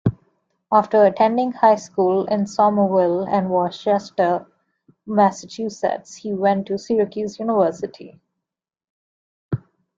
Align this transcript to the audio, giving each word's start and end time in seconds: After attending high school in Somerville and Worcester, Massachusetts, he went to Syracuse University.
After 0.71 1.05
attending 1.05 1.51
high 1.51 1.75
school 1.75 2.25
in 2.25 2.47
Somerville 2.47 3.27
and 3.27 3.51
Worcester, 3.51 4.47
Massachusetts, 5.05 6.15
he 6.15 6.33
went 6.33 6.65
to 6.65 6.79
Syracuse 6.79 7.37
University. 7.37 8.19